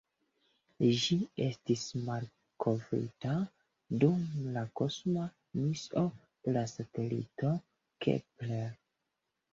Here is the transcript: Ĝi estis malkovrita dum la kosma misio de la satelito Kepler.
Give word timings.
Ĝi 1.01 1.17
estis 1.47 1.83
malkovrita 2.07 3.35
dum 4.05 4.25
la 4.55 4.63
kosma 4.81 5.29
misio 5.61 6.05
de 6.49 6.57
la 6.59 6.67
satelito 6.75 7.53
Kepler. 8.07 8.77